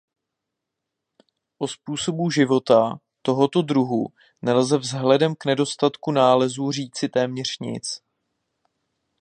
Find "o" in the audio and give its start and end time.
1.57-1.67